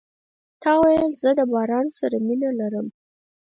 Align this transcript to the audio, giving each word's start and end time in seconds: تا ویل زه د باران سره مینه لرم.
تا 0.61 0.71
ویل 0.83 1.09
زه 1.21 1.29
د 1.39 1.41
باران 1.53 1.87
سره 1.99 2.17
مینه 2.25 2.49
لرم. 2.59 2.87